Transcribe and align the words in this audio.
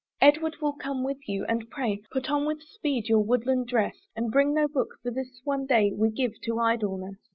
Edward 0.19 0.55
will 0.63 0.73
come 0.73 1.03
with 1.03 1.29
you, 1.29 1.45
and 1.45 1.69
pray, 1.69 2.01
Put 2.09 2.31
on 2.31 2.47
with 2.47 2.63
speed 2.63 3.07
your 3.07 3.23
woodland 3.23 3.67
dress, 3.67 3.95
And 4.15 4.31
bring 4.31 4.51
no 4.55 4.67
book, 4.67 4.95
for 5.03 5.11
this 5.11 5.41
one 5.43 5.67
day 5.67 5.91
We'll 5.93 6.09
give 6.09 6.41
to 6.45 6.57
idleness. 6.57 7.19